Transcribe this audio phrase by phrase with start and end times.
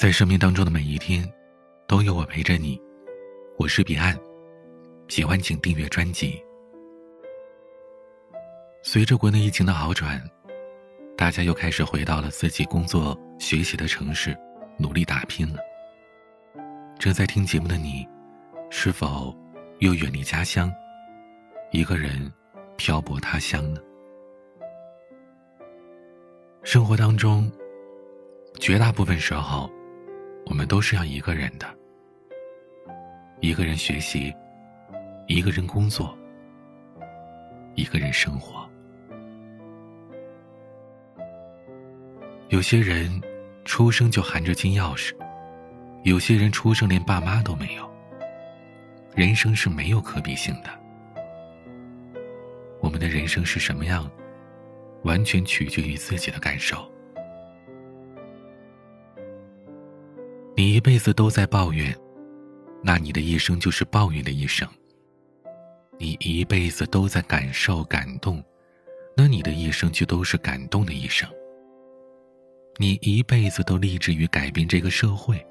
[0.00, 1.30] 在生命当中的每一天，
[1.86, 2.80] 都有我陪着你。
[3.58, 4.18] 我是彼岸，
[5.08, 6.42] 喜欢请订阅专辑。
[8.82, 10.18] 随着国内疫情的好转，
[11.18, 14.34] 大家又开始回到了自己工作、学习的城市，
[14.78, 15.60] 努力打拼了。
[16.98, 18.08] 正在听节目的你，
[18.70, 19.36] 是否
[19.80, 20.72] 又远离家乡，
[21.72, 22.32] 一个人
[22.78, 23.78] 漂泊他乡呢？
[26.62, 27.52] 生活当中，
[28.58, 29.70] 绝大部分时候，
[30.46, 31.66] 我们都是要一个人的，
[33.40, 34.34] 一个人学习，
[35.26, 36.16] 一个人工作，
[37.74, 38.68] 一个人生活。
[42.48, 43.08] 有些人
[43.64, 45.14] 出生就含着金钥匙，
[46.02, 47.88] 有些人出生连爸妈都没有。
[49.14, 50.70] 人生是没有可比性的，
[52.80, 54.10] 我们的人生是什么样？
[55.04, 56.90] 完全取决于自己的感受。
[60.60, 61.96] 你一辈子都在抱怨，
[62.82, 64.68] 那你的一生就是抱怨的一生；
[65.98, 68.44] 你一辈子都在感受、感动，
[69.16, 71.26] 那你的一生就都是感动的一生。
[72.76, 75.42] 你一辈子都立志于改变这个社会，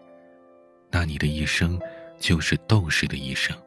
[0.92, 1.82] 那你的一生
[2.20, 3.58] 就是斗士的一生。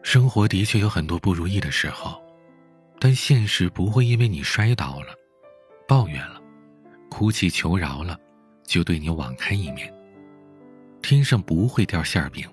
[0.00, 2.22] 生活的确有很多不如意的时候，
[2.98, 5.08] 但现实不会因为你摔倒了、
[5.86, 6.39] 抱怨了、
[7.10, 8.18] 哭泣求饶了，
[8.64, 9.92] 就对你网开一面。
[11.02, 12.48] 天上不会掉馅饼，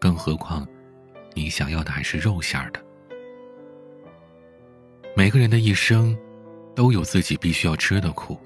[0.00, 0.66] 更何况，
[1.34, 2.82] 你想要的还是肉馅的。
[5.14, 6.16] 每个人的一生，
[6.74, 8.38] 都有自己必须要吃的苦，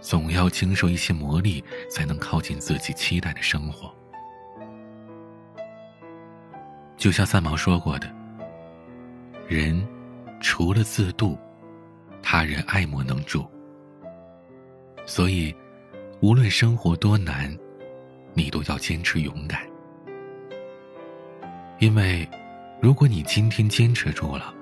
[0.00, 3.94] 总要经受一些磨砺，才能靠近自己期待的生活。
[6.96, 8.10] 就像三毛说过的
[9.46, 9.86] ：“人
[10.40, 11.38] 除了自渡，
[12.22, 13.46] 他人爱莫能助。”
[15.06, 15.54] 所以，
[16.20, 17.56] 无论生活多难，
[18.32, 19.60] 你都要坚持勇敢。
[21.78, 22.26] 因为，
[22.80, 24.54] 如果你今天坚持住了，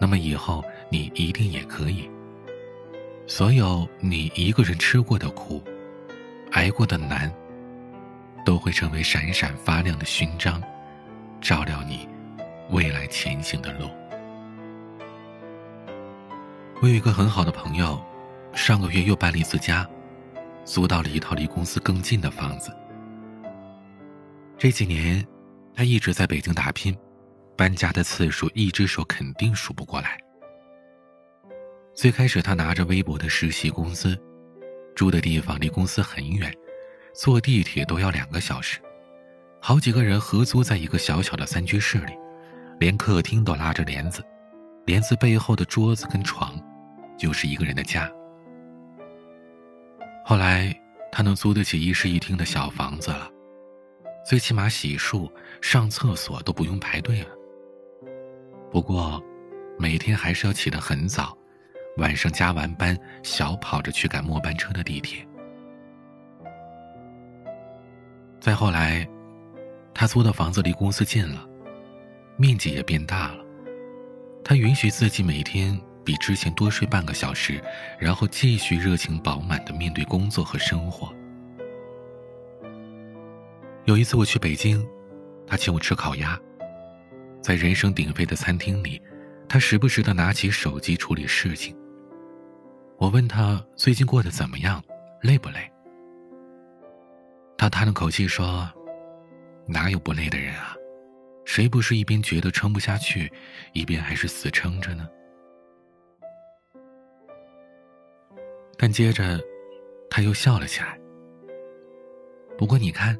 [0.00, 2.10] 那么以后你一定也可以。
[3.26, 5.62] 所有你一个人吃过的苦，
[6.50, 7.32] 挨过的难，
[8.44, 10.60] 都会成为闪闪发亮的勋章。
[11.40, 12.08] 照亮你
[12.70, 13.88] 未来前行的路。
[16.80, 18.00] 我有一个很好的朋友，
[18.54, 19.88] 上个月又搬了一次家，
[20.64, 22.70] 租到了一套离公司更近的房子。
[24.58, 25.26] 这几年，
[25.74, 26.96] 他一直在北京打拼，
[27.56, 30.18] 搬家的次数一只手肯定数不过来。
[31.94, 34.16] 最开始，他拿着微薄的实习工资，
[34.94, 36.54] 住的地方离公司很远，
[37.14, 38.78] 坐地铁都要两个小时。
[39.60, 42.12] 好几个人合租在一个小小的三居室里，
[42.78, 44.22] 连客厅都拉着帘子，
[44.86, 46.54] 帘子背后的桌子跟床，
[47.18, 48.10] 就是一个人的家。
[50.24, 50.74] 后来
[51.10, 53.30] 他能租得起一室一厅的小房子了，
[54.24, 57.28] 最起码洗漱、上厕所都不用排队了。
[58.70, 59.22] 不过，
[59.78, 61.36] 每天还是要起得很早，
[61.98, 65.26] 晚上加完班小跑着去赶末班车的地铁。
[68.40, 69.06] 再后来。
[69.94, 71.46] 他租的房子离公司近了，
[72.38, 73.44] 面积也变大了。
[74.42, 77.62] 他允许自己每天比之前多睡半个小时，
[77.98, 81.14] 然后继续热情饱满的面对工作和生活。
[83.84, 84.86] 有一次我去北京，
[85.46, 86.38] 他请我吃烤鸭，
[87.40, 89.00] 在人声鼎沸的餐厅里，
[89.48, 91.76] 他时不时的拿起手机处理事情。
[92.98, 94.82] 我问他最近过得怎么样，
[95.22, 95.70] 累不累？
[97.56, 98.70] 他叹了口气说。
[99.64, 100.74] 哪有不累的人啊？
[101.44, 103.32] 谁不是一边觉得撑不下去，
[103.72, 105.08] 一边还是死撑着呢？
[108.82, 109.40] 但接着，
[110.10, 110.98] 他又笑了起来。
[112.58, 113.16] 不过你看，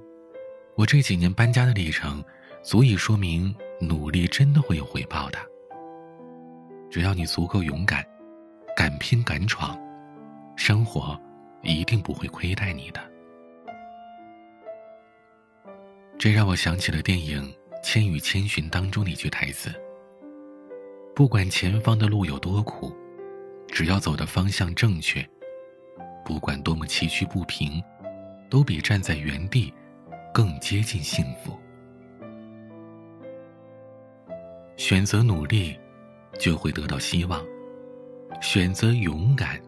[0.74, 2.20] 我这几年搬家的历程，
[2.64, 5.38] 足以说明努力真的会有回报的。
[6.90, 8.04] 只要你足够勇敢，
[8.76, 9.78] 敢拼敢闯，
[10.56, 11.16] 生活
[11.62, 13.00] 一定不会亏待你的。
[16.19, 17.40] 这让我想起了电影
[17.84, 19.70] 《千与千寻》当中的一句台词
[21.14, 22.92] ：“不管前方的路有多苦，
[23.69, 25.25] 只要走的方向正确，
[26.32, 27.84] 不管多么崎岖不平，
[28.49, 29.70] 都比站在原地
[30.32, 31.58] 更接近幸福。
[34.79, 35.79] 选择努力，
[36.38, 37.38] 就会得到希望；
[38.40, 39.61] 选择勇敢，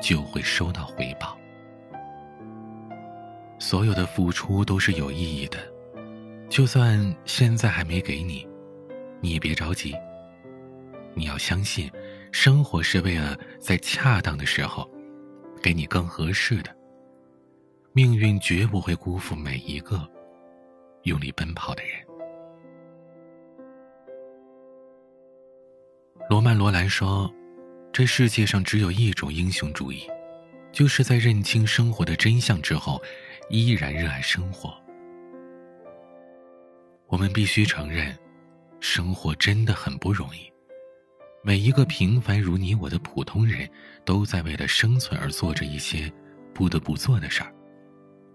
[0.00, 1.36] 就会收到回报。
[3.58, 5.58] 所有的付出都是有意义的。”
[6.48, 8.46] 就算现在还没给你，
[9.20, 9.96] 你也别着急。
[11.12, 11.90] 你要相信，
[12.30, 14.88] 生活是为了在恰当的时候，
[15.62, 16.76] 给你更合适的。
[17.92, 20.08] 命运绝不会辜负每一个
[21.02, 21.92] 用力奔跑的人。
[26.30, 27.32] 罗曼·罗兰说
[27.92, 30.08] ：“这世界上只有一种英雄主义，
[30.70, 33.02] 就是在认清生活的真相之后，
[33.48, 34.72] 依然热爱生活。”
[37.08, 38.14] 我们必须承认，
[38.78, 40.52] 生活真的很不容易。
[41.42, 43.68] 每一个平凡如你我的普通人，
[44.04, 46.12] 都在为了生存而做着一些
[46.52, 47.52] 不得不做的事儿，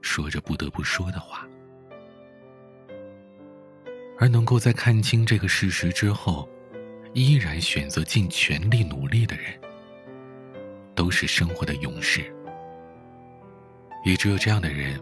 [0.01, 1.47] 说着不得不说的话。
[4.17, 6.47] 而能够在看清这个事实之后，
[7.13, 9.59] 依然选择尽全力努力的人，
[10.95, 12.33] 都是生活的勇士。
[14.05, 14.99] 也只有这样的人，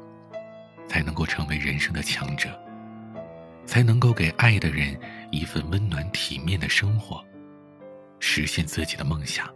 [0.88, 2.50] 才能够成为人生的强者。
[3.64, 5.00] 才能够给爱的人
[5.30, 7.24] 一份温暖体面的生活，
[8.22, 9.54] 实现自己的梦想。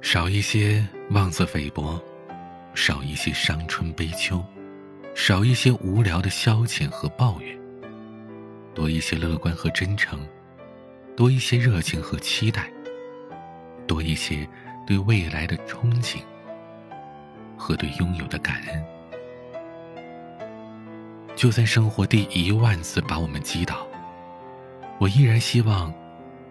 [0.00, 2.02] 少一些妄自菲薄，
[2.74, 4.44] 少一些伤春悲秋，
[5.14, 7.56] 少一些无聊的消遣和抱怨，
[8.74, 10.18] 多一些乐观和真诚，
[11.16, 12.70] 多一些热情和期待，
[13.86, 14.48] 多一些
[14.86, 16.16] 对未来的憧憬
[17.56, 18.84] 和对拥有的感恩。
[21.36, 23.86] 就算生活第一万次把我们击倒，
[25.02, 25.92] 我依然希望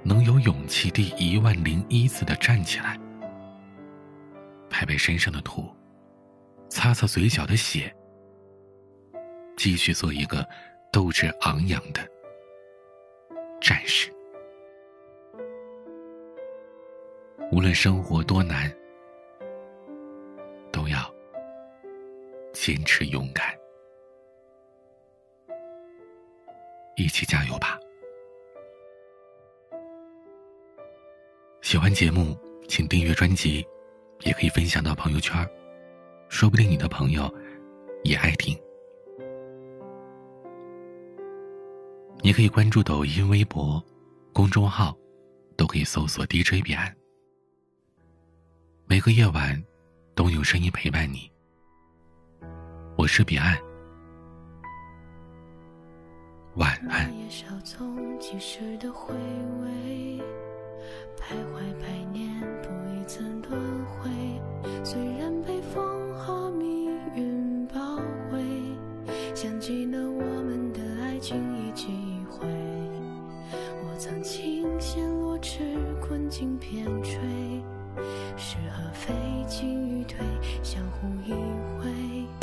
[0.03, 2.99] 能有勇气第一万零一次的站起来，
[4.69, 5.73] 拍拍身上的土，
[6.67, 7.95] 擦擦嘴角的血，
[9.55, 10.45] 继续做一个
[10.91, 12.05] 斗志昂扬的
[13.61, 14.13] 战士。
[17.53, 18.69] 无论生活多难，
[20.73, 21.09] 都要
[22.51, 23.57] 坚持勇敢。
[26.97, 27.79] 一起加油吧！
[31.61, 32.35] 喜欢节目，
[32.67, 33.65] 请订阅专辑，
[34.21, 35.47] 也可以分享到朋友圈，
[36.27, 37.31] 说不定你的朋友
[38.03, 38.59] 也爱听。
[42.23, 43.81] 你可以关注抖音、微博、
[44.33, 44.97] 公众号，
[45.55, 46.93] 都可以搜索 DJ 彼岸。
[48.87, 49.63] 每个夜晚
[50.15, 51.31] 都有声音陪伴你，
[52.97, 53.55] 我是彼岸。
[56.55, 59.13] 晚安夜稍纵即逝的回
[59.61, 60.19] 味
[61.17, 64.09] 徘徊百年不一曾轮回
[64.83, 67.97] 虽然被风和命运包
[68.31, 68.39] 围
[69.35, 72.47] 像极了我们的爱情一记一回
[73.83, 75.59] 我曾倾羡落翅
[76.01, 77.13] 困境偏坠
[78.37, 79.13] 是和非
[79.47, 80.17] 进与退
[80.63, 81.33] 相互依
[81.81, 82.40] 偎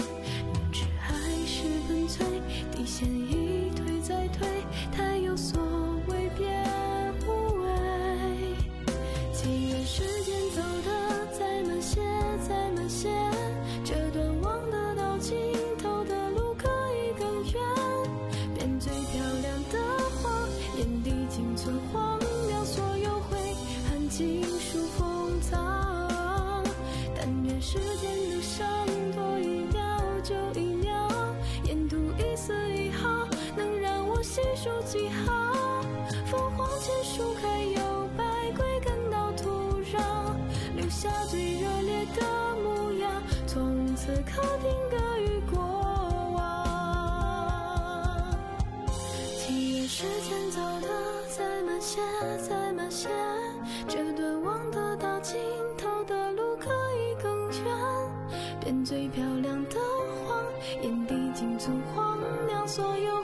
[34.91, 35.83] 记号，
[36.25, 38.25] 凤凰前树开，有白
[38.57, 39.51] 鬼跟到土
[39.83, 40.01] 壤，
[40.75, 42.23] 留下最热烈的
[42.65, 45.61] 模样，从此刻定格于过
[46.35, 46.41] 往。
[49.37, 50.89] 祈愿时间走的
[51.37, 52.01] 再慢些，
[52.49, 53.11] 再慢些，
[53.87, 55.39] 这段望得到尽
[55.77, 57.77] 头的路可以更远，
[58.59, 59.79] 变最漂亮的
[60.27, 60.43] 谎
[60.83, 63.18] 眼底尽存荒凉所有。